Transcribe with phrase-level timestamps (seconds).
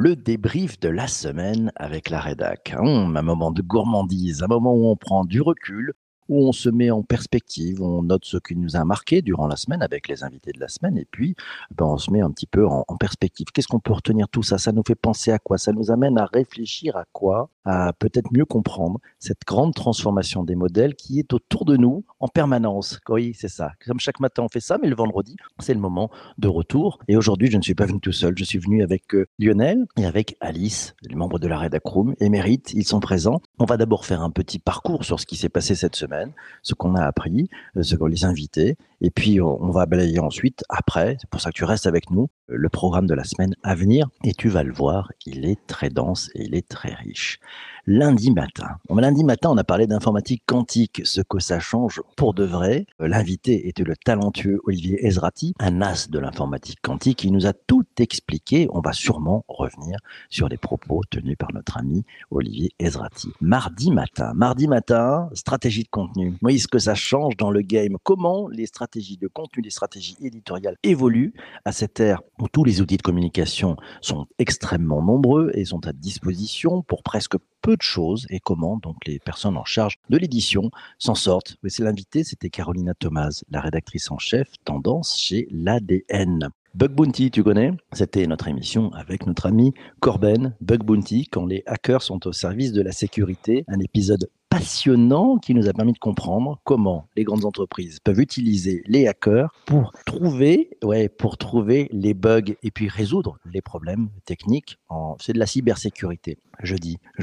[0.00, 2.74] le débrief de la semaine avec la rédac.
[2.78, 5.92] Hum, un moment de gourmandise, un moment où on prend du recul,
[6.30, 9.56] où on se met en perspective, on note ce qui nous a marqué durant la
[9.56, 11.34] semaine avec les invités de la semaine, et puis
[11.76, 13.46] ben, on se met un petit peu en, perspective.
[13.52, 14.58] Qu'est-ce qu'on peut retenir tout ça?
[14.58, 15.58] Ça nous fait penser à quoi?
[15.58, 17.50] Ça nous amène à réfléchir à quoi?
[17.64, 22.28] À peut-être mieux comprendre cette grande transformation des modèles qui est autour de nous en
[22.28, 23.00] permanence.
[23.08, 23.72] Oui, c'est ça.
[23.84, 27.00] Comme chaque matin on fait ça, mais le vendredi, c'est le moment de retour.
[27.08, 29.84] Et aujourd'hui, je ne suis pas venu tout seul, je suis venu avec euh, Lionel
[29.96, 33.40] et avec Alice, les membres de la Redacroom, émérites, ils sont présents.
[33.58, 36.19] On va d'abord faire un petit parcours sur ce qui s'est passé cette semaine
[36.62, 38.76] ce qu'on a appris, euh, ce qu'on les invités.
[39.00, 42.28] Et puis, on va balayer ensuite, après, c'est pour ça que tu restes avec nous,
[42.48, 44.08] le programme de la semaine à venir.
[44.24, 47.40] Et tu vas le voir, il est très dense et il est très riche
[47.86, 48.78] lundi matin.
[48.88, 52.86] lundi matin, on a parlé d'informatique quantique, ce que ça change pour de vrai.
[52.98, 57.18] L'invité était le talentueux Olivier Ezrati, un as de l'informatique quantique.
[57.18, 58.68] qui nous a tout expliqué.
[58.70, 59.98] On va sûrement revenir
[60.28, 63.28] sur les propos tenus par notre ami Olivier Ezrati.
[63.40, 66.34] Mardi matin, mardi matin, stratégie de contenu.
[66.42, 67.96] Oui, ce que ça change dans le game.
[68.04, 71.32] Comment les stratégies de contenu, les stratégies éditoriales évoluent
[71.64, 75.92] à cette ère où tous les outils de communication sont extrêmement nombreux et sont à
[75.92, 80.70] disposition pour presque peu de choses et comment donc les personnes en charge de l'édition
[80.98, 81.56] s'en sortent?
[81.68, 86.50] c'est l'invité, c'était Carolina Thomas, la rédactrice en chef tendance chez l'ADN.
[86.74, 87.72] Bug Bounty, tu connais?
[87.92, 90.54] C'était notre émission avec notre ami Corben.
[90.60, 95.54] Bug Bounty, quand les hackers sont au service de la sécurité, un épisode passionnant qui
[95.54, 100.76] nous a permis de comprendre comment les grandes entreprises peuvent utiliser les hackers pour trouver,
[100.82, 104.78] ouais, pour trouver les bugs et puis résoudre les problèmes techniques.
[105.20, 106.38] C'est de la cybersécurité.
[106.62, 106.74] Je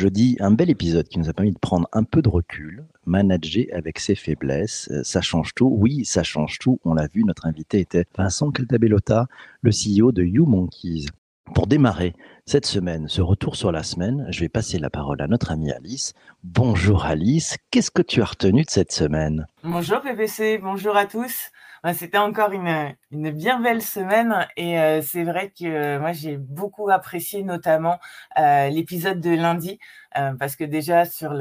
[0.08, 3.66] dis, un bel épisode qui nous a permis de prendre un peu de recul, manager
[3.73, 4.89] avec ses faiblesses.
[4.92, 5.70] Euh, ça change tout.
[5.72, 6.80] Oui, ça change tout.
[6.86, 9.28] On l'a vu, notre invité était Vincent Caltabellota,
[9.61, 11.08] le CEO de YouMonkeys.
[11.53, 12.14] Pour démarrer
[12.48, 15.70] cette semaine, ce retour sur la semaine, je vais passer la parole à notre amie
[15.70, 16.14] Alice.
[16.45, 19.48] Bonjour Alice, qu'est-ce que tu as retenu de cette semaine?
[19.64, 21.52] Bonjour PPC, bonjour à tous.
[21.94, 26.89] C'était encore une, bien belle semaine et euh, c'est vrai que euh, moi j'ai beaucoup
[26.89, 27.99] apprécié notamment
[28.39, 29.77] euh, l'épisode de lundi
[30.17, 31.33] euh, parce que déjà sur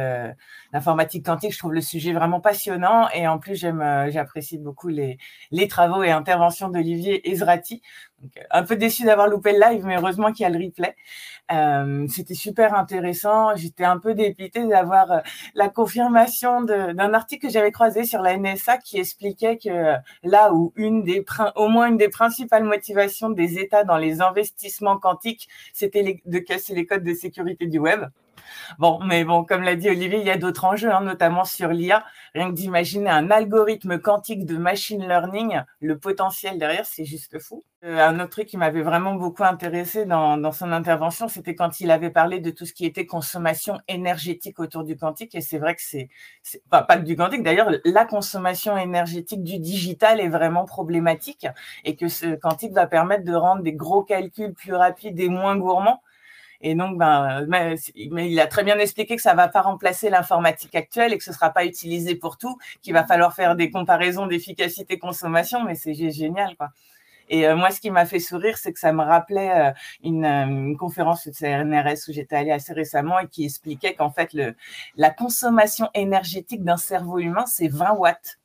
[0.72, 4.88] l'informatique quantique, je trouve le sujet vraiment passionnant et en plus j'aime, euh, j'apprécie beaucoup
[4.88, 5.18] les,
[5.50, 7.82] les travaux et interventions d'Olivier Ezrati.
[8.22, 10.94] Donc, un peu déçu d'avoir loupé le live, mais heureusement qu'il y a le replay.
[11.52, 13.54] Euh, c'était super intéressant.
[13.56, 15.20] J'étais un peu dépitée d'avoir euh,
[15.54, 19.94] la confirmation d'un article que j'avais croisé sur la NSA qui expliquait que
[20.24, 21.24] là où une des
[21.56, 26.74] au moins une des principales motivations des États dans les investissements quantiques, c'était de casser
[26.74, 28.06] les codes de sécurité du web.
[28.78, 31.68] Bon, mais bon, comme l'a dit Olivier, il y a d'autres enjeux, hein, notamment sur
[31.68, 32.04] l'IA.
[32.34, 37.62] Rien que d'imaginer un algorithme quantique de machine learning, le potentiel derrière, c'est juste fou.
[37.84, 41.90] Euh, un autre truc qui m'avait vraiment beaucoup intéressé dans, son intervention, c'était quand il
[41.90, 45.34] avait parlé de tout ce qui était consommation énergétique autour du quantique.
[45.34, 46.08] Et c'est vrai que c'est,
[46.70, 51.46] pas, pas du quantique, d'ailleurs, la consommation énergétique du digital est vraiment problématique
[51.84, 55.56] et que ce quantique va permettre de rendre des gros calculs plus rapides et moins
[55.56, 56.02] gourmands.
[56.60, 57.76] Et donc, ben, mais,
[58.30, 61.24] il a très bien expliqué que ça ne va pas remplacer l'informatique actuelle et que
[61.24, 65.74] ce ne sera pas utilisé pour tout, qu'il va falloir faire des comparaisons d'efficacité-consommation, mais
[65.74, 66.70] c'est génial, quoi.
[67.28, 69.72] Et euh, moi, ce qui m'a fait sourire, c'est que ça me rappelait euh,
[70.02, 74.32] une, euh, conférence de CNRS où j'étais allée assez récemment et qui expliquait qu'en fait,
[74.32, 74.54] le,
[74.96, 78.38] la consommation énergétique d'un cerveau humain, c'est 20 watts.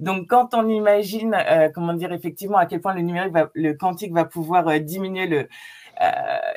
[0.00, 1.36] Donc, quand on imagine,
[1.72, 5.44] comment dire, effectivement, à quel point le numérique, le quantique va pouvoir diminuer le, euh,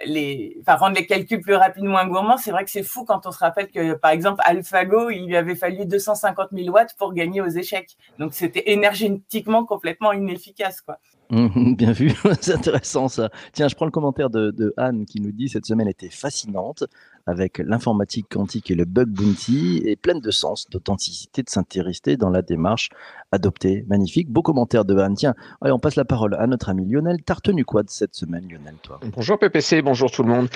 [0.06, 3.25] les, enfin, rendre les calculs plus rapides, moins gourmands, c'est vrai que c'est fou quand
[3.25, 7.13] on se rappelle que, par exemple, AlphaGo, il lui avait fallu 250 000 watts pour
[7.13, 7.97] gagner aux échecs.
[8.19, 11.00] Donc, c'était énergétiquement complètement inefficace, quoi.
[11.31, 13.29] bien vu, c'est intéressant ça.
[13.53, 16.84] Tiens, je prends le commentaire de, de, Anne qui nous dit cette semaine était fascinante
[17.26, 22.30] avec l'informatique quantique et le bug bounty et pleine de sens, d'authenticité, de s'intéresser dans
[22.30, 22.90] la démarche
[23.32, 23.86] adoptée.
[23.88, 24.30] Magnifique.
[24.30, 25.16] Beau commentaire de Anne.
[25.16, 27.18] Tiens, allez, on passe la parole à notre ami Lionel.
[27.24, 30.48] T'as retenu quoi de cette semaine, Lionel, toi Bonjour PPC, bonjour tout le monde.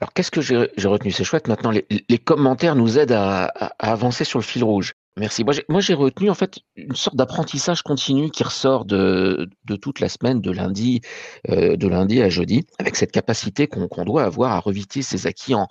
[0.00, 1.10] Alors, qu'est-ce que j'ai retenu?
[1.10, 1.48] C'est chouette.
[1.48, 3.46] Maintenant, les, commentaires nous aident à
[3.78, 4.94] avancer sur le fil rouge.
[5.18, 5.44] Merci.
[5.44, 10.08] Moi, j'ai retenu en fait une sorte d'apprentissage continu qui ressort de, de toute la
[10.08, 11.02] semaine, de lundi,
[11.50, 11.76] euh,
[12.22, 15.68] à jeudi, avec cette capacité qu'on doit avoir à revisiter ses acquis en,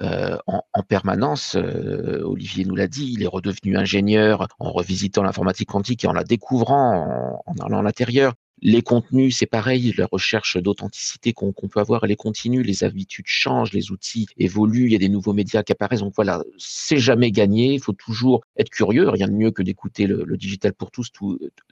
[0.00, 1.56] euh, en, permanence.
[1.56, 6.12] Euh, Olivier nous l'a dit, il est redevenu ingénieur en revisitant l'informatique quantique et en
[6.12, 11.52] la découvrant, en, en allant à l'intérieur Les contenus, c'est pareil, la recherche d'authenticité qu'on
[11.52, 15.08] peut avoir, elle est continue, les habitudes changent, les outils évoluent, il y a des
[15.08, 16.00] nouveaux médias qui apparaissent.
[16.00, 20.06] Donc voilà, c'est jamais gagné, il faut toujours être curieux, rien de mieux que d'écouter
[20.06, 21.10] le, digital pour tous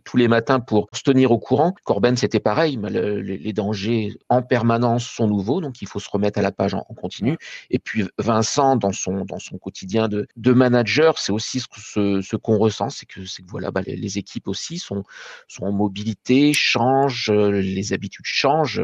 [0.05, 1.75] tous les matins pour se tenir au courant.
[1.85, 6.43] Corben, c'était pareil, les dangers en permanence sont nouveaux, donc il faut se remettre à
[6.43, 7.39] la page en, continu.
[7.71, 12.37] Et puis Vincent, dans son, dans son quotidien de, de manager, c'est aussi ce, ce,
[12.37, 15.05] qu'on ressent, c'est que, que voilà, bah, les, équipes aussi sont,
[15.47, 16.80] sont en mobilité, changent,
[17.31, 18.83] les habitudes changent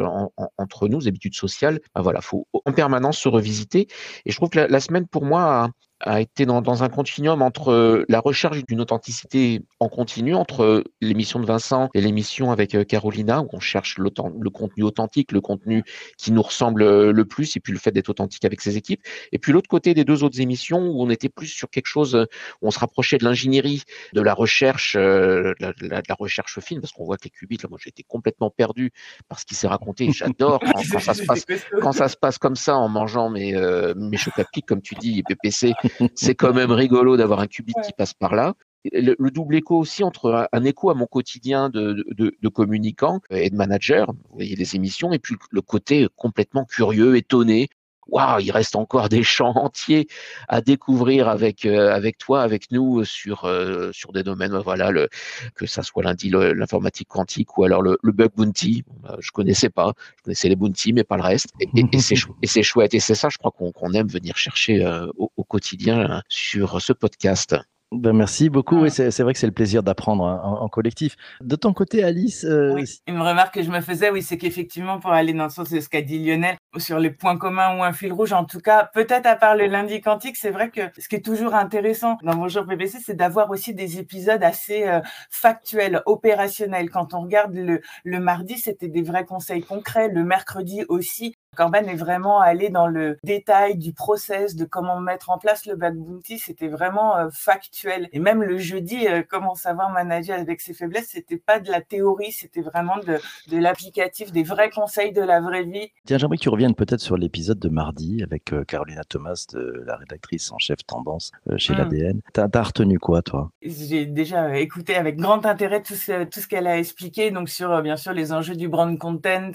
[0.59, 1.81] entre nous, les habitudes sociales.
[1.95, 3.89] Bah, voilà, faut en permanence se revisiter.
[4.25, 5.71] Et je trouve que la, la semaine, pour moi,
[6.01, 10.63] a été dans, dans, un continuum entre euh, la recherche d'une authenticité en continu, entre
[10.63, 14.11] euh, l'émission de Vincent et l'émission avec euh, Carolina, où on cherche le
[14.51, 15.85] contenu authentique, le contenu
[16.19, 19.01] qui nous ressemble le plus, et puis le fait d'être authentique avec ses équipes.
[19.33, 22.15] Et puis l'autre côté des deux autres émissions, où on était plus sur quelque chose,
[22.61, 23.83] où on se rapprochait de l'ingénierie,
[24.13, 27.69] de la recherche, de la, la, recherche fine, parce qu'on voit que les qubits, là,
[27.69, 28.93] moi été complètement perdu
[29.29, 30.11] par ce qui s'est raconté.
[30.13, 31.47] J'adore quand, quand, ça se passe,
[31.81, 33.55] quand ça se passe comme ça en mangeant mes,
[33.97, 34.35] mes chocs
[34.67, 35.73] comme tu dis, PPC
[36.15, 38.55] c'est quand même rigolo d'avoir un qubit qui passe par là.
[38.93, 43.51] Le, double écho aussi entre un, écho à mon quotidien de, de, de, communicant et
[43.51, 47.69] de manager, vous voyez les émissions, et puis le côté complètement curieux, étonné,
[48.09, 50.09] waouh, il reste encore des champs entiers
[50.49, 54.57] à découvrir avec euh, avec toi, avec nous sur euh, sur des domaines.
[54.59, 55.09] Voilà, le,
[55.55, 58.85] que ça soit lundi l'informatique quantique ou alors le, le bug bounty.
[59.03, 61.51] Bah, je connaissais pas, je connaissais les bounty, mais pas le reste.
[61.61, 62.95] Et, et, c'est et c'est chouette.
[62.95, 66.81] Et c'est ça, je crois qu'on aime venir chercher euh, au, au, quotidien hein, sur
[66.81, 67.57] ce podcast.
[67.93, 68.81] Ben merci beaucoup.
[68.81, 71.15] Oui, c'est vrai que c'est le plaisir d'apprendre hein, en, collectif.
[71.41, 72.83] De ton côté, Alice euh...
[73.07, 75.79] Une remarque que je me faisais, oui, c'est qu'effectivement, pour aller dans le sens de
[75.79, 78.91] ce qu'a dit Lionel, sur les points communs ou un fil rouge, en tout cas,
[78.95, 82.37] peut-être à part le lundi quantique, c'est vrai que ce qui est toujours intéressant dans
[82.37, 85.01] Bonjour PPC, c'est d'avoir aussi des épisodes assez euh,
[85.31, 86.91] factuels, opérationnels.
[86.91, 90.09] Quand on regarde le, mardi, c'était des vrais conseils concrets.
[90.09, 95.31] Le mercredi aussi, Corben est vraiment allé dans le détail du process, de comment mettre
[95.31, 96.39] en place le bug bounty.
[96.39, 98.09] C'était vraiment euh, factuel.
[98.13, 101.81] Et même le jeudi, euh, comment savoir manager avec ses faiblesses, c'était pas de la
[101.81, 103.19] théorie, c'était vraiment de,
[103.49, 105.91] de l'applicatif, des vrais conseils de la vraie vie.
[106.05, 109.85] Tiens, j'aimerais que tu reviennes peut-être sur l'épisode de mardi avec euh, Carolina Thomas, de,
[109.87, 111.77] la rédactrice en chef tendance chez mmh.
[111.77, 112.21] l'ADN.
[112.33, 113.51] T'as as retenu quoi, toi?
[113.63, 117.83] J'ai déjà écouté avec grand intérêt tout ce, tout ce qu'elle a expliqué, donc sur
[117.83, 119.53] bien sûr les enjeux du brand content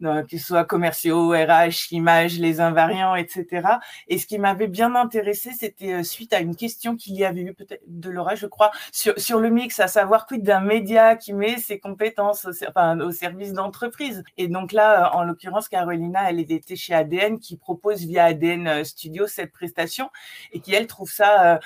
[0.00, 3.68] que ce soit commerciaux, RH, images, les invariants, etc.
[4.08, 7.42] Et ce qui m'avait bien intéressé, c'était euh, suite à une question qu'il y avait
[7.42, 11.16] eu peut-être de Laura, je crois, sur, sur le mix, à savoir quid d'un média
[11.16, 14.22] qui met ses compétences au, service d'entreprise.
[14.36, 18.84] Et donc là, en l'occurrence, Carolina, elle était chez ADN qui propose via ADN euh,
[18.84, 20.10] Studio cette prestation
[20.52, 21.54] et qui, elle, trouve ça...
[21.54, 21.58] Euh,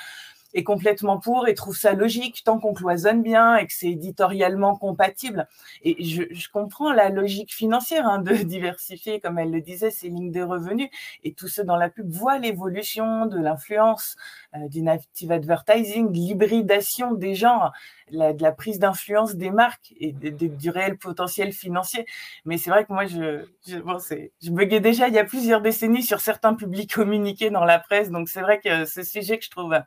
[0.54, 4.76] est complètement pour et trouve ça logique tant qu'on cloisonne bien et que c'est éditorialement
[4.76, 5.48] compatible.
[5.82, 10.08] Et je, je, comprends la logique financière hein, de diversifier, comme elle le disait, ses
[10.08, 10.88] lignes de revenus.
[11.24, 14.16] Et tous ceux dans la pub voient l'évolution de l'influence,
[14.56, 17.72] euh, du native advertising, l'hybridation des genres
[18.12, 22.06] de la prise d'influence des marques et du réel potentiel financier.
[22.44, 25.60] Mais c'est vrai que moi, je, je, bon, je buguais déjà il y a plusieurs
[25.60, 28.10] décennies sur certains publics communiqués dans la presse.
[28.10, 29.78] Donc c'est vrai que ce sujet que je trouve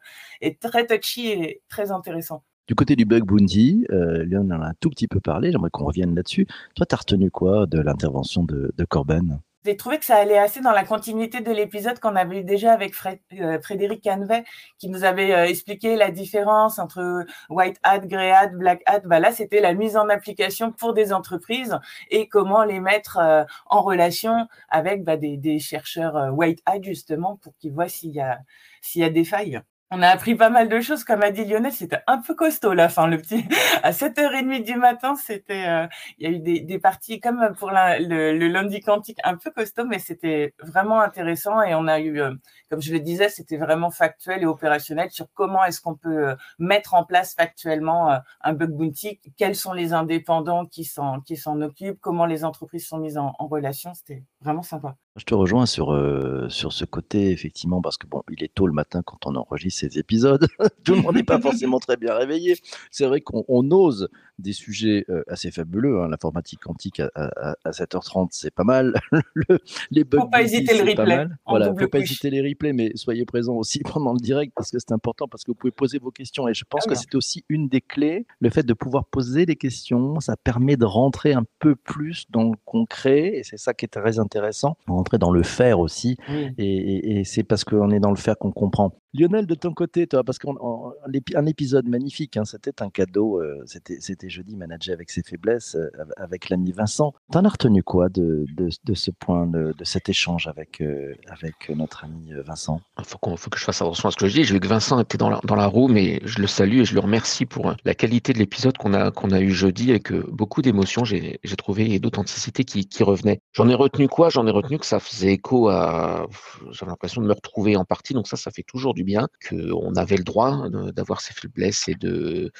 [0.42, 2.44] est très touchy et très intéressant.
[2.68, 5.70] Du côté du bug bounty, euh, Léon en a un tout petit peu parlé, j'aimerais
[5.70, 6.48] qu'on revienne là-dessus.
[6.76, 9.42] Toi, tu as retenu quoi de l'intervention de, de Corben?
[9.66, 12.74] J'ai trouvé que ça allait assez dans la continuité de l'épisode qu'on avait eu déjà
[12.74, 12.94] avec
[13.40, 14.44] euh, Frédéric Canvet,
[14.78, 19.02] qui nous avait euh, expliqué la différence entre white hat, grey hat, black hat.
[19.06, 21.80] Bah là, c'était la mise en application pour des entreprises
[22.12, 27.38] et comment les mettre euh, en relation avec bah, des, des, chercheurs white hat justement
[27.38, 28.40] pour qu'ils voient s'il y a
[28.82, 29.62] s'il y a des failles
[29.96, 32.74] on a appris pas mal de choses, comme a dit Lionel, c'était un peu costaud
[32.74, 33.46] la fin, le petit.
[33.84, 37.70] À 7h30 du matin, c'était, euh, il y a eu des, des, parties comme pour
[37.70, 42.20] le, le, lundi quantique un peu costaud, mais c'était vraiment intéressant et on a eu,
[42.20, 42.34] euh,
[42.72, 46.36] comme je le disais, c'était vraiment factuel et opérationnel sur comment est-ce qu'on peut euh,
[46.58, 51.62] mettre en place factuellement un bug bounty, quels sont les indépendants qui s'en, qui s'en
[51.62, 54.96] occupent, comment les entreprises sont mises en relation, c'était vraiment sympa.
[55.16, 58.66] Je te rejoins sur, euh, sur ce côté, effectivement, parce que bon, il est tôt
[58.66, 60.48] le matin quand on enregistre ces épisodes.
[60.84, 62.56] Tout le monde n'est pas forcément très bien réveillé.
[62.90, 66.02] C'est vrai qu'on ose des sujets euh, assez fabuleux.
[66.02, 66.08] Hein.
[66.10, 69.00] L'informatique quantique à, à, à 7h30, c'est pas mal.
[69.36, 69.60] le,
[69.92, 71.28] les bugs, faut pas hésiter le replay.
[71.46, 74.80] Voilà, faut pas hésiter les replays, mais soyez présents aussi pendant le direct parce que
[74.80, 76.48] c'est important, parce que vous pouvez poser vos questions.
[76.48, 79.46] Et je pense ah que c'est aussi une des clés, le fait de pouvoir poser
[79.46, 80.20] des questions.
[80.22, 83.90] Ça permet de rentrer un peu plus dans le concret, et c'est ça qui est
[83.90, 86.18] très intéressant rentrer dans le faire aussi.
[86.58, 88.94] Et, et, et c'est parce qu'on est dans le faire qu'on comprend.
[89.16, 94.30] Lionel, de ton côté, toi, parce qu'un épisode magnifique, hein, c'était un cadeau, euh, c'était
[94.30, 97.14] jeudi, manager avec ses faiblesses, euh, avec l'ami Vincent.
[97.32, 102.06] T'en as retenu quoi de, de, ce point, de, cet échange avec, euh, avec notre
[102.06, 102.82] ami Vincent?
[102.98, 104.44] Il faut, faut, que je fasse attention à ce que je dis.
[104.46, 106.86] J'ai vu que Vincent était dans la, dans la roue, mais je le salue et
[106.86, 110.12] je le remercie pour la qualité de l'épisode qu'on a, qu'on a eu jeudi, avec
[110.12, 113.42] beaucoup d'émotions, j'ai trouvé, et d'authenticité qui, qui revenait.
[113.52, 114.30] J'en ai retenu quoi?
[114.30, 116.26] J'en ai retenu que ça faisait écho à...
[116.72, 119.96] J'avais l'impression de me retrouver en partie, donc ça, ça fait toujours du bien, qu'on
[119.96, 122.52] avait le droit d'avoir ces faiblesses et de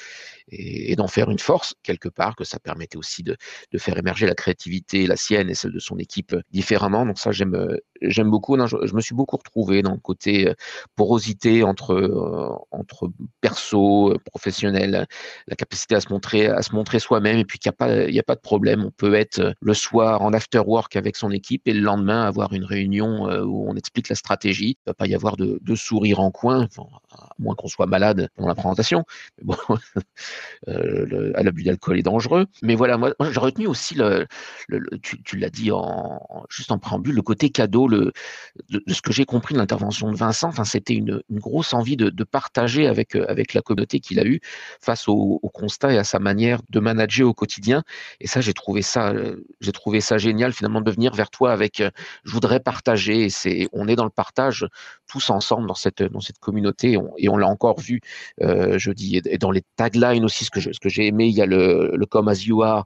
[0.48, 3.36] et, d'en faire une force quelque part, que ça permettait aussi de,
[3.72, 7.06] de, faire émerger la créativité, la sienne et celle de son équipe différemment.
[7.06, 8.56] Donc ça, j'aime j'aime beaucoup.
[8.66, 10.54] Je, me suis beaucoup retrouvé dans le côté euh,
[10.96, 13.10] porosité entre euh, entre
[13.40, 15.06] perso, euh, professionnel,
[15.46, 18.04] la capacité à se montrer à se montrer soi-même et puis qu'il n'y a pas
[18.04, 18.84] il y a pas de problème.
[18.84, 22.52] On peut être le soir en after work avec son équipe et le lendemain avoir
[22.52, 24.76] une réunion où on explique la stratégie.
[24.78, 27.33] Il ne va pas y avoir de, de sourire en 官方啊。
[27.38, 29.04] Moins qu'on soit malade pendant la présentation.
[29.38, 29.56] Mais bon,
[30.68, 32.46] euh, l'abus d'alcool est dangereux.
[32.62, 34.26] Mais voilà, moi, j'ai retenu aussi le,
[35.02, 38.12] tu, l'as dit en, juste en préambule, le côté cadeau, le,
[38.70, 40.52] de, ce que j'ai compris de l'intervention de Vincent.
[40.64, 44.40] C'était une, grosse envie de, partager avec avec la communauté qu'il a eue
[44.80, 47.82] face au, constat et à sa manière de manager au quotidien.
[48.20, 49.12] Et ça, j'ai trouvé ça,
[49.60, 51.82] j'ai trouvé ça génial finalement de venir vers toi avec,
[52.24, 53.28] je voudrais partager.
[53.28, 54.66] C'est, on est dans le partage
[55.06, 58.00] tous ensemble dans cette dans cette communauté et on, l'a encore vu
[58.42, 61.42] euh, jeudi et, dans les taglines aussi ce que ce que j'ai aimé il y
[61.42, 62.84] a le, le come as you are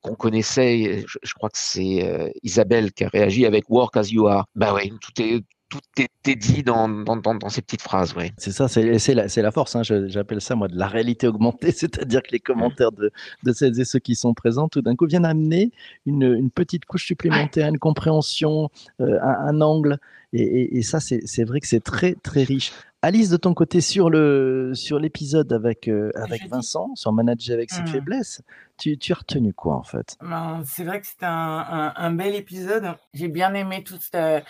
[0.00, 4.28] qu'on connaissait, je, crois que c'est euh, Isabelle qui a réagi avec Work as you
[4.28, 4.46] are.
[4.54, 8.14] Bah oui, tout est tout était dit dans, dans, dans, ces petites phrases.
[8.14, 8.32] Ouais.
[8.38, 9.76] C'est ça, c'est la, la, force.
[9.76, 11.72] Hein, j'appelle ça, moi, de la réalité augmentée.
[11.76, 13.10] C'est-à-dire que les commentaires de,
[13.44, 15.70] de celles et ceux qui sont présents, tout d'un coup, viennent amener
[16.06, 18.70] une, une, petite couche supplémentaire, une compréhension,
[19.00, 19.98] euh, un, angle.
[20.32, 22.72] Et, et, ça, c'est vrai que c'est très, très riche.
[23.00, 27.70] Alice, de ton côté, sur le sur l'épisode avec euh, avec Vincent, sur manager avec
[27.70, 27.86] ses hmm.
[27.86, 28.42] faiblesses,
[28.76, 30.16] tu, tu, as retenu quoi en fait?
[30.20, 32.96] Ben, C'est vrai que c'était un, un, bel épisode.
[33.14, 34.40] J'ai bien aimé toute euh,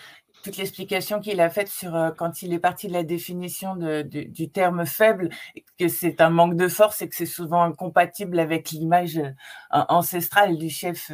[0.43, 4.01] toute l'explication qu'il a faite sur euh, quand il est parti de la définition de,
[4.01, 5.29] du terme faible,
[5.77, 9.21] que c'est un manque de force et que c'est souvent incompatible avec l'image
[9.69, 11.11] ancestrale du chef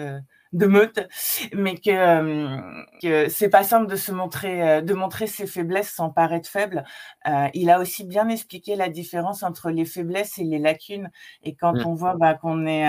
[0.55, 1.07] de meute,
[1.53, 5.91] mais que, euh, que c'est pas simple de se montrer, euh, de montrer ses faiblesses
[5.91, 6.85] sans paraître faible.
[7.27, 11.12] Euh, il a aussi bien expliqué la différence entre les faiblesses et les lacunes.
[11.43, 11.85] Et quand mmh.
[11.85, 12.85] on voit bah, qu'on est,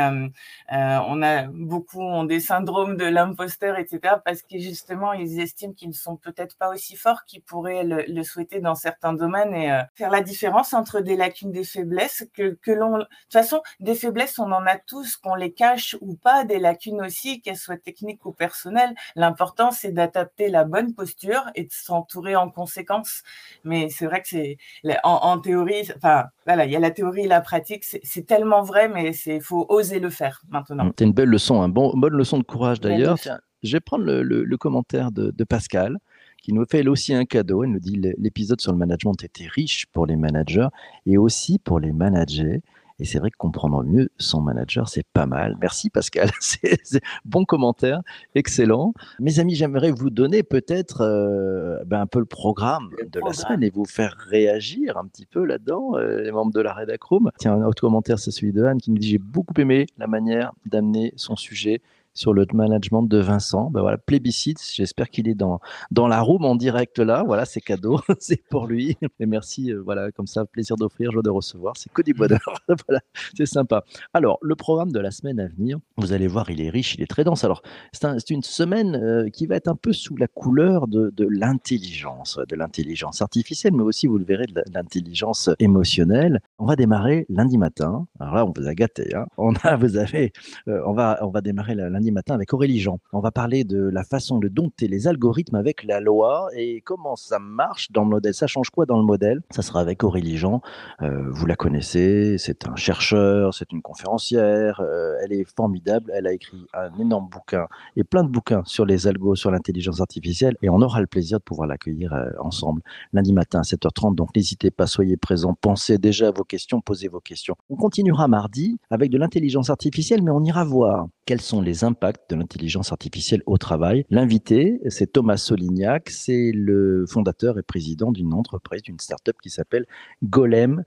[0.70, 5.88] on a beaucoup ont des syndromes de l'imposteur, etc., parce que justement ils estiment qu'ils
[5.88, 10.11] ne sont peut-être pas aussi forts qu'ils pourraient le, souhaiter dans certains domaines et faire
[10.11, 14.38] la différence entre des lacunes, des faiblesses que que l'on, de toute façon, des faiblesses
[14.38, 18.32] on en a tous, qu'on les cache ou pas, des lacunes aussi soit technique ou
[18.32, 18.94] personnelle.
[19.14, 23.22] L'important, c'est d'adapter la bonne posture et de s'entourer en conséquence.
[23.64, 24.58] Mais c'est vrai que c'est
[25.02, 27.84] en, théorie, enfin voilà, il y a la théorie et la pratique.
[27.84, 30.90] C'est tellement vrai, mais c'est faut oser le faire maintenant.
[30.98, 33.16] C'est une belle leçon, un bon, bonne leçon de courage d'ailleurs.
[33.62, 35.98] Je vais prendre le, commentaire de, de Pascal
[36.46, 37.64] qui nous fait aussi un cadeau.
[37.64, 40.68] Elle nous dit l'épisode sur le management était riche pour les managers
[41.04, 42.62] et aussi pour les managers.
[42.98, 45.56] Et c'est vrai que comprendre mieux son manager, c'est pas mal.
[45.60, 48.00] Merci Pascal, c'est bon commentaire,
[48.34, 48.94] excellent.
[49.20, 53.62] Mes amis, j'aimerais vous donner peut-être euh, ben, un peu le programme de la semaine
[53.62, 57.30] et vous faire réagir un petit peu là-dedans, euh, les membres de la Redacroom.
[57.38, 60.06] Tiens, un autre commentaire, c'est celui de Anne qui nous dit j'ai beaucoup aimé la
[60.06, 61.82] manière d'amener son sujet
[62.16, 63.70] sur le management de Vincent.
[63.70, 64.61] Ben voilà, plébiscite.
[64.75, 67.23] J'espère qu'il est dans, dans la room en direct là.
[67.25, 68.00] Voilà, c'est cadeau.
[68.18, 68.96] c'est pour lui.
[69.20, 69.73] Et merci.
[69.73, 71.75] Euh, voilà, comme ça, plaisir d'offrir, joie de recevoir.
[71.76, 72.40] C'est que du bonheur.
[72.88, 73.00] voilà,
[73.37, 73.85] c'est sympa.
[74.14, 77.02] Alors, le programme de la semaine à venir, vous allez voir, il est riche, il
[77.02, 77.44] est très dense.
[77.44, 81.26] Alors, c'est une semaine euh, qui va être un peu sous la couleur de, de
[81.30, 86.40] l'intelligence, de l'intelligence artificielle, mais aussi, vous le verrez, de l'intelligence émotionnelle.
[86.58, 88.06] On va démarrer lundi matin.
[88.18, 89.14] Alors là, on vous a gâté.
[89.14, 89.26] Hein.
[89.37, 90.32] On a, vous avez,
[90.68, 92.98] euh, on va, on va démarrer lundi matin avec Aurélie Jean.
[93.12, 97.16] On va parler de la façon de dompter les algorithmes avec la loi et comment
[97.16, 98.34] ça marche dans le modèle.
[98.34, 99.40] Ça change quoi dans le modèle?
[99.50, 100.60] Ça sera avec Aurélie Jean.
[101.02, 104.80] Euh, vous la connaissez, c'est un chercheur, c'est une conférencière.
[104.80, 106.10] Euh, elle est formidable.
[106.14, 110.00] Elle a écrit un énorme bouquin et plein de bouquins sur les algos, sur l'intelligence
[110.00, 110.56] artificielle.
[110.62, 112.82] Et on aura le plaisir de pouvoir l'accueillir euh, ensemble
[113.12, 114.14] lundi matin à 7h30.
[114.14, 115.54] Donc n'hésitez pas, soyez présents.
[115.60, 117.56] Pensez déjà à vos questions, posez vos questions.
[117.70, 122.30] On continuera mardi avec de l'intelligence artificielle, mais on ira voir quels sont les impacts
[122.30, 124.06] de l'intelligence artificielle au travail?
[124.11, 129.87] L'invité, c'est Thomas Solignac, c'est le fondateur et président d'une entreprise, d'une start-up qui s'appelle
[130.23, 130.85] Golem.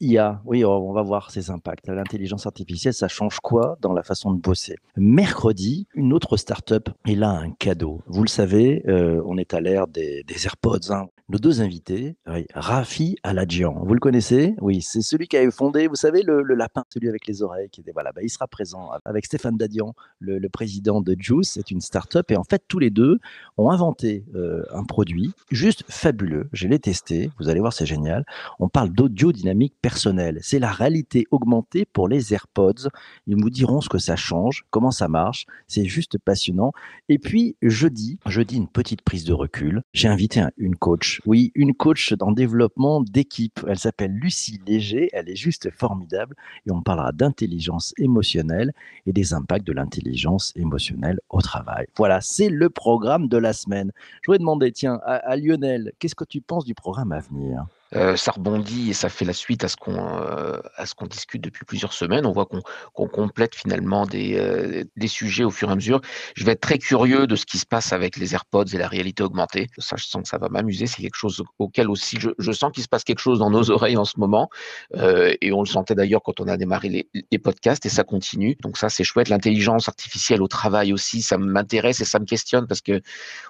[0.00, 0.42] IA.
[0.44, 1.86] Oui, on va voir ces impacts.
[1.88, 4.76] L'intelligence artificielle, ça change quoi dans la façon de bosser?
[4.96, 8.02] Mercredi, une autre start-up est là un cadeau.
[8.06, 10.90] Vous le savez, euh, on est à l'ère des, AirPods.
[10.90, 11.06] Hein.
[11.32, 12.14] Nos deux invités,
[12.54, 13.82] Rafi Aladjian.
[13.86, 14.54] Vous le connaissez?
[14.60, 17.70] Oui, c'est celui qui avait fondé, vous savez, le, lapin, celui avec les oreilles.
[17.70, 21.52] Qui était, voilà, bah, il sera présent avec Stéphane Dadian, le, président de Juice.
[21.54, 22.30] C'est une start-up.
[22.30, 23.18] Et en fait, tous les deux
[23.56, 26.50] ont inventé euh, un produit juste fabuleux.
[26.52, 27.30] Je l'ai testé.
[27.40, 28.26] Vous allez voir, c'est génial.
[28.60, 30.38] On parle d'audio dynamique personnelle.
[30.42, 32.90] C'est la réalité augmentée pour les AirPods.
[33.26, 35.46] Ils nous diront ce que ça change, comment ça marche.
[35.66, 36.72] C'est juste passionnant.
[37.08, 39.82] Et puis, jeudi, jeudi, une petite prise de recul.
[39.94, 41.21] J'ai invité une coach.
[41.24, 43.64] Oui, une coach en développement d'équipe.
[43.68, 45.08] Elle s'appelle Lucie Léger.
[45.12, 46.34] Elle est juste formidable.
[46.66, 48.72] Et on parlera d'intelligence émotionnelle
[49.06, 51.86] et des impacts de l'intelligence émotionnelle au travail.
[51.96, 53.92] Voilà, c'est le programme de la semaine.
[54.22, 57.66] Je voudrais demander, tiens, à Lionel, qu'est-ce que tu penses du programme à venir?
[57.94, 61.06] Euh, ça rebondit et ça fait la suite à ce qu'on euh, à ce qu'on
[61.06, 62.26] discute depuis plusieurs semaines.
[62.26, 66.00] On voit qu'on complète finalement des, euh, des sujets au fur et à mesure.
[66.34, 68.88] Je vais être très curieux de ce qui se passe avec les AirPods et la
[68.88, 69.68] réalité augmentée.
[69.78, 70.86] Ça, je sens que ça va m'amuser.
[70.86, 73.70] C'est quelque chose auquel aussi je, je sens qu'il se passe quelque chose dans nos
[73.70, 74.48] oreilles en ce moment.
[74.94, 78.56] et on le sentait d'ailleurs quand on a démarré les, les podcasts et ça continue.
[78.62, 79.28] Donc ça, c'est chouette.
[79.28, 83.00] L'intelligence artificielle au travail aussi, ça m'intéresse et ça me questionne parce que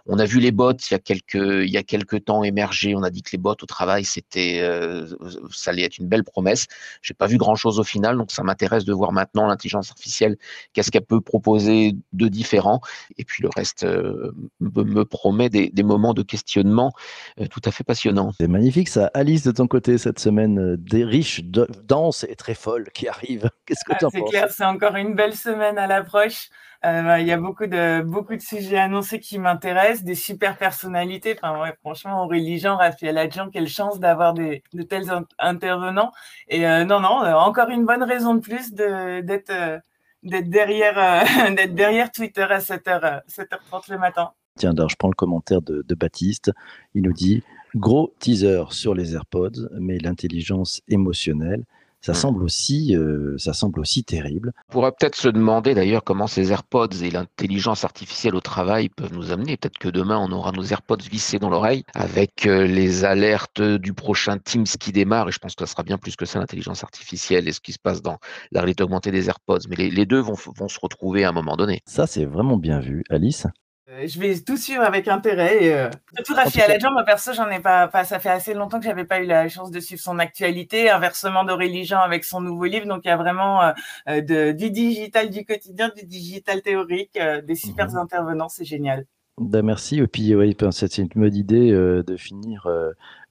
[0.06, 2.94] on a vu les bots il y a quelques il y a quelques temps émerger.
[2.96, 5.06] On a dit que les bots au travail c'était euh,
[5.50, 6.66] ça allait être une belle promesse.
[7.02, 10.36] J'ai pas vu grand chose au final, donc ça m'intéresse de voir maintenant l'intelligence artificielle,
[10.72, 12.80] qu'est-ce qu'elle peut proposer de différent.
[13.18, 16.92] Et puis le reste euh, me, promet des, moments de questionnement
[17.40, 18.32] euh, tout à fait passionnants.
[18.38, 19.10] C'est magnifique ça.
[19.14, 23.50] Alice, de ton côté, cette semaine des riches, dense et très folle qui arrive.
[23.66, 24.20] Qu'est-ce que ah, tu en penses?
[24.24, 26.48] C'est clair, c'est encore une belle semaine à l'approche.
[26.84, 31.36] Euh, il y a beaucoup de beaucoup de sujets annoncés qui m'intéressent, des super personnalités.
[31.40, 35.06] Enfin, ouais, franchement, Aurélie Jean, Raphaël Adjan, quelle chance d'avoir de tels
[35.38, 36.10] intervenants.
[36.48, 39.82] Et euh, non, non, euh, encore une bonne raison de plus d'être
[40.24, 41.24] derrière
[41.70, 44.32] derrière Twitter à 7h 7h30 le matin.
[44.58, 46.50] Tiens, je prends le commentaire de Baptiste.
[46.94, 47.44] Il nous dit
[47.76, 51.64] gros teaser sur les AirPods, mais l'intelligence émotionnelle
[52.02, 52.16] ça mmh.
[52.16, 54.52] semble aussi, euh, ça semble aussi terrible.
[54.68, 59.12] On pourrait peut-être se demander d'ailleurs comment ces AirPods et l'intelligence artificielle au travail peuvent
[59.12, 59.56] nous amener.
[59.56, 63.94] Peut-être que demain on aura nos AirPods vissés dans l'oreille avec euh, les alertes du
[63.94, 65.28] prochain Teams qui démarre.
[65.28, 67.72] Et je pense que ça sera bien plus que ça l'intelligence artificielle et ce qui
[67.72, 68.18] se passe dans
[68.50, 69.68] la réalité augmentée des AirPods.
[69.68, 71.80] Mais les, les deux vont, vont se retrouver à un moment donné.
[71.86, 73.46] Ça c'est vraiment bien vu, Alice?
[73.92, 75.64] Euh, je vais tout suivre avec intérêt.
[75.64, 78.78] Et, euh, surtout Raphaël Adjan, moi perso, j'en ai pas, pas, ça fait assez longtemps
[78.78, 80.90] que j'avais pas eu la chance de suivre son actualité.
[80.90, 82.86] Inversement d'Aurélie Jean avec son nouveau livre.
[82.86, 83.62] Donc il y a vraiment
[84.08, 87.96] euh, de, du digital du quotidien, du digital théorique, des super mhm.
[87.96, 88.48] intervenants.
[88.48, 89.04] C'est génial.
[89.38, 89.98] Ben merci.
[89.98, 92.68] Et puis, oui, c'est une bonne idée de finir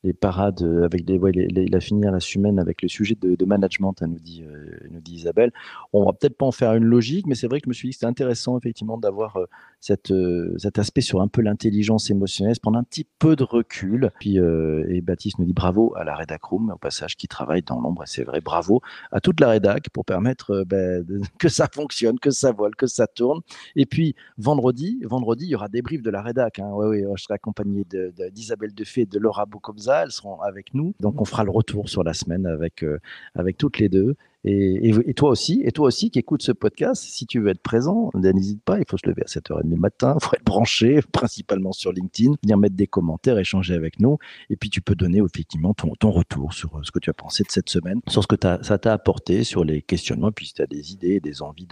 [0.03, 1.31] les parades avec des, ouais,
[1.79, 5.51] fini à la semaine avec le sujet de, management, nous dit, euh, nous dit Isabelle.
[5.93, 7.89] On va peut-être pas en faire une logique, mais c'est vrai que je me suis
[7.89, 9.45] dit que c'était intéressant effectivement d'avoir euh,
[10.11, 14.11] euh, cet aspect sur un peu l'intelligence émotionnelle, prendre un petit peu de recul.
[14.19, 17.79] Puis et Baptiste nous dit bravo à la rédac room au passage qui travaille dans
[17.79, 18.03] l'ombre.
[18.03, 21.05] Et c'est vrai, bravo à toute la rédac pour permettre ben,
[21.39, 23.41] que ça fonctionne, que ça vole, que ça tourne.
[23.75, 26.59] Et puis vendredi, vendredi, il y aura des briefs de la rédac.
[26.59, 26.71] Hein.
[26.71, 27.85] Ouais, ouais, je serai accompagné
[28.31, 29.45] d'Isabelle de, Defay et de Laura
[29.91, 30.93] Elles seront avec nous.
[30.99, 32.99] Donc on fera le retour sur la semaine avec, euh,
[33.35, 34.15] avec toutes les deux.
[34.43, 38.09] Et, toi aussi, et toi aussi qui écoutes ce podcast, si tu veux être présent,
[38.15, 41.71] n'hésite pas, il faut se lever à 7h30 le matin, il faut être branché, principalement
[41.71, 44.17] sur LinkedIn, venir mettre des commentaires, échanger avec nous,
[44.49, 47.13] et puis tu peux donner effectivement ton, ton retour sur euh, ce que tu as
[47.13, 50.53] pensé de cette semaine, sur ce que ça t'a apporté, sur les questionnements, puis si
[50.55, 51.67] tu as des idées, des envies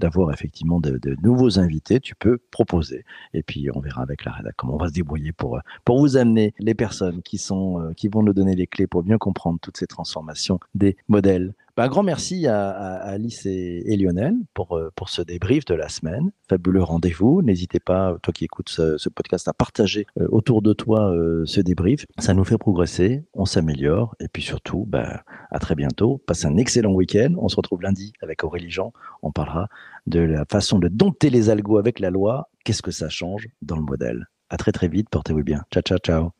[0.00, 3.04] d'avoir effectivement de, nouveaux invités, tu peux proposer.
[3.32, 5.98] Et puis on verra avec la rédaction comment on va se débrouiller pour, euh, pour
[5.98, 9.18] vous amener les personnes qui, sont, euh, qui vont nous donner les clés pour bien
[9.18, 14.90] comprendre toutes ces transformations des modèles un grand merci à, Alice et, Lionel pour, euh,
[14.94, 16.30] pour ce débrief de la semaine.
[16.48, 17.42] Fabuleux rendez-vous.
[17.42, 21.60] N'hésitez pas, toi qui écoutes ce, podcast, à partager euh, autour de toi euh, ce
[21.60, 22.06] débrief.
[22.18, 24.14] Ça nous fait progresser, on s'améliore.
[24.20, 26.22] Et puis surtout, bah, à très bientôt.
[26.26, 27.34] Passez un excellent week-end.
[27.38, 28.92] On se retrouve lundi avec Aurélie Jean.
[29.22, 29.68] On parlera
[30.06, 32.50] de la façon de dompter les algos avec la loi.
[32.64, 34.26] Qu'est-ce que ça change dans le modèle?
[34.50, 35.08] À très très vite.
[35.10, 35.62] Portez-vous bien.
[35.70, 36.30] Ciao, ciao, ciao.